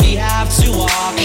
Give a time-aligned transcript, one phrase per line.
[0.00, 1.23] we have to walk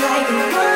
[0.00, 0.73] like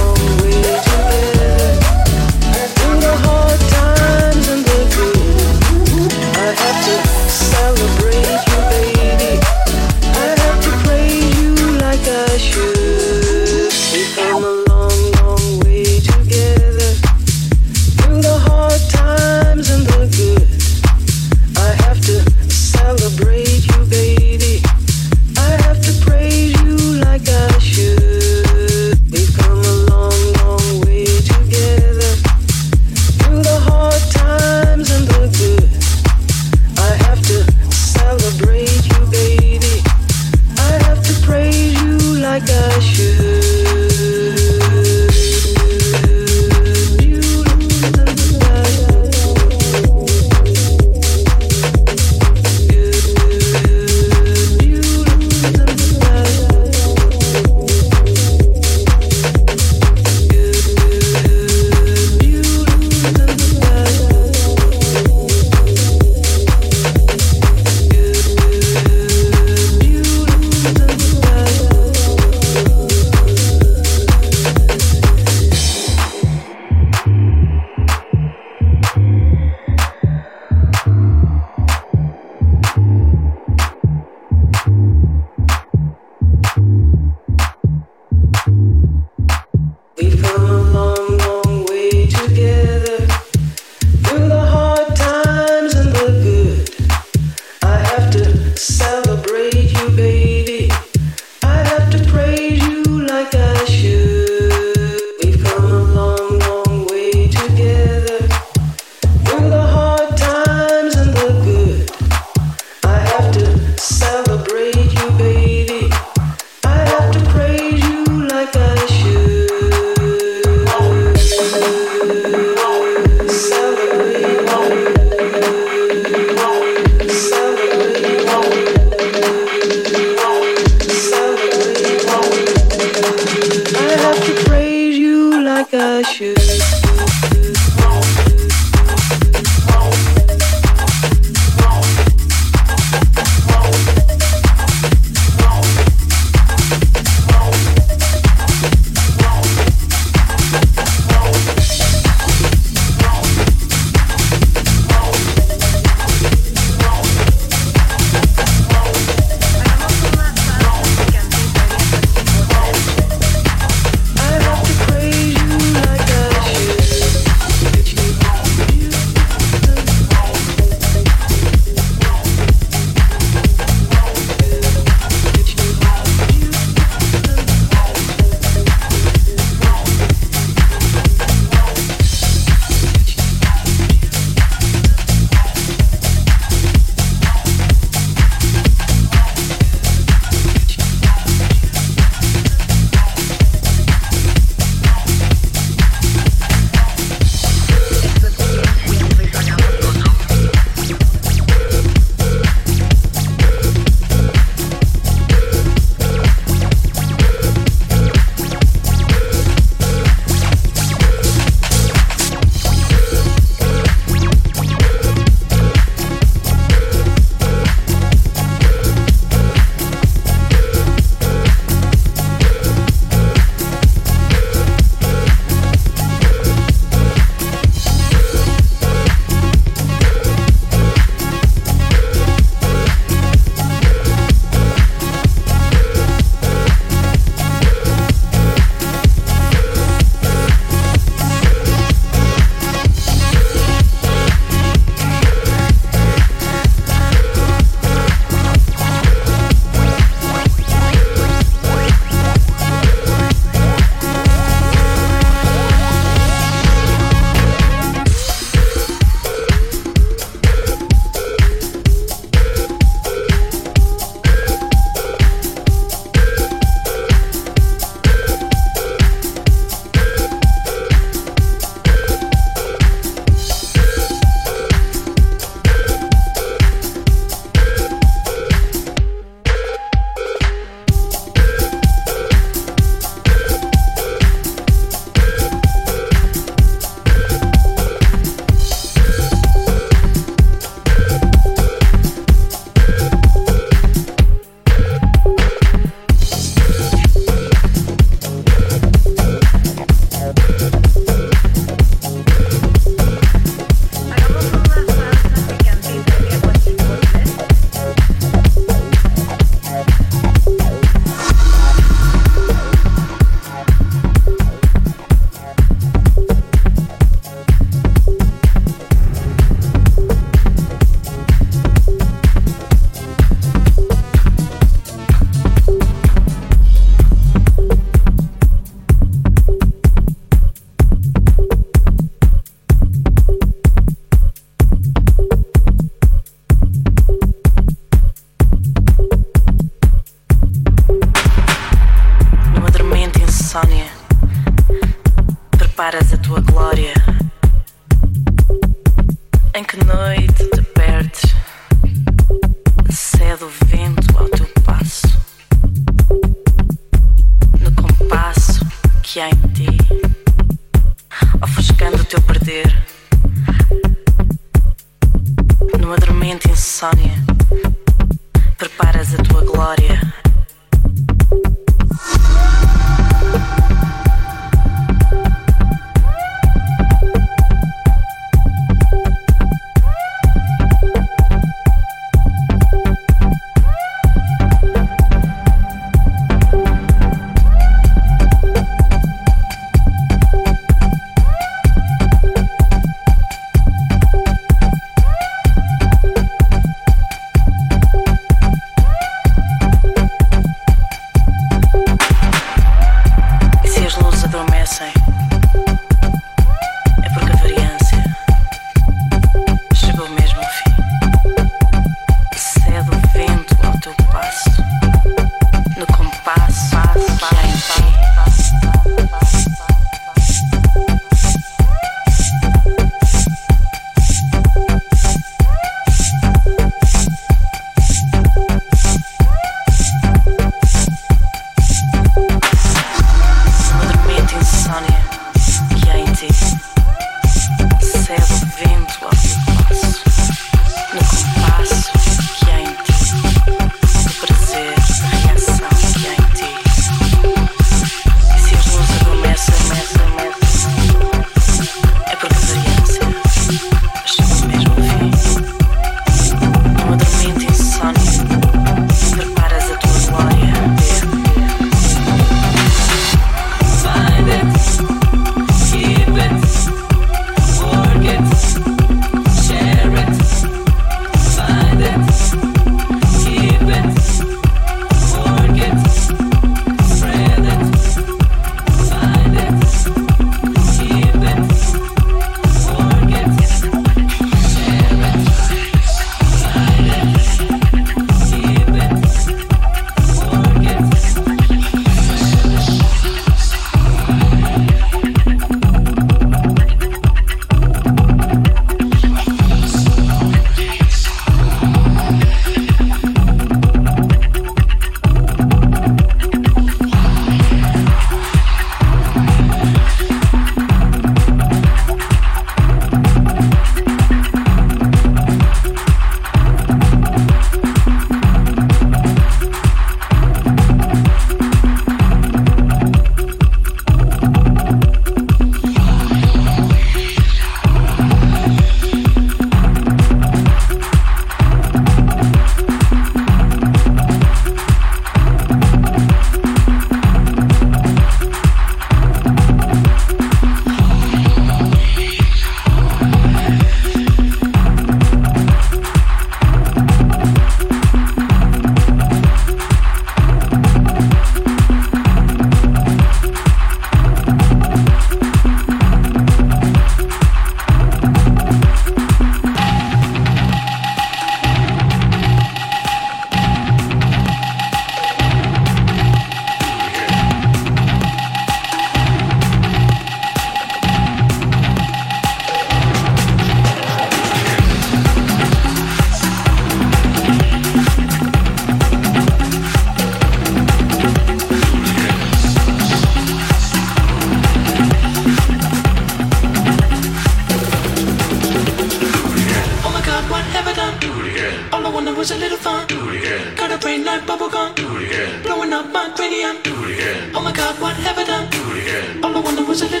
[594.21, 594.75] like bubblegum.
[594.75, 595.43] Do it again.
[595.43, 596.61] Blowing up my cranium.
[596.63, 597.31] Do it again.
[597.35, 598.49] Oh my god, what have I done?
[598.49, 599.23] Do it again.
[599.23, 600.00] All I wanted was a little.